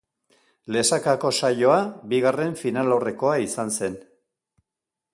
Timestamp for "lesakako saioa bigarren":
0.75-2.57